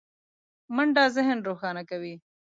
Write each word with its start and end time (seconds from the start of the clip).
منډه 0.75 1.03
ذهن 1.15 1.37
روښانه 1.47 1.83
کوي 1.89 2.15